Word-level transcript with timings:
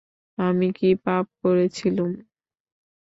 আমি 0.37 0.67
কী 0.71 0.89
পাপ 1.05 1.25
করেছিলুম? 1.41 2.11